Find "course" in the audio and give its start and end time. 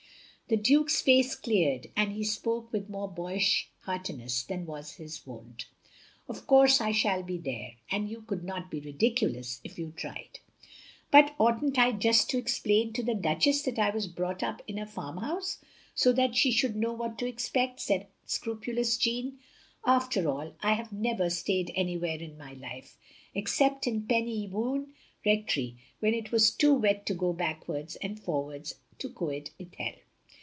6.45-6.81